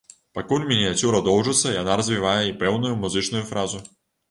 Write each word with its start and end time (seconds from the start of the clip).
Пакуль 0.37 0.63
мініяцюра 0.71 1.19
доўжыцца, 1.27 1.75
яна 1.77 1.99
развівае 2.03 2.41
і 2.49 2.57
пэўную 2.65 2.93
музычную 3.05 3.47
фразу. 3.55 3.87